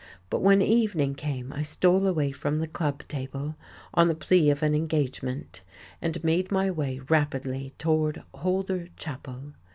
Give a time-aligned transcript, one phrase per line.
[0.31, 3.55] But when evening came I stole away from the club table,
[3.93, 5.61] on the plea of an engagement,
[6.01, 9.53] and made my way rapidly toward Holder Chapel.